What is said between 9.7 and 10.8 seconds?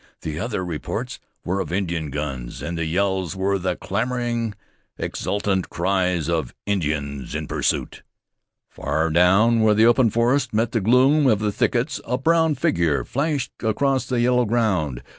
the open forest met